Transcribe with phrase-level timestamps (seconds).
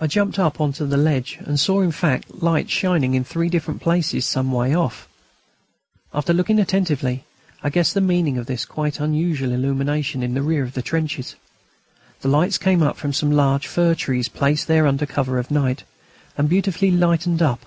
[0.00, 3.50] I jumped up on to the ledge and saw, in fact, lights shining in three
[3.50, 5.06] different places some way off.
[6.14, 7.24] After looking attentively
[7.62, 11.34] I guessed the meaning of this quite unusual illumination in the rear of the trenches.
[12.22, 15.84] The lights came from some large fir trees, placed there under cover of night,
[16.38, 17.66] and beautifully lighted up.